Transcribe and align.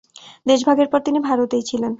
দেশভাগের 0.45 0.87
পর 0.91 0.99
তিনি 1.01 1.19
ভারতেই 1.19 1.63
ছিলেন। 1.63 1.89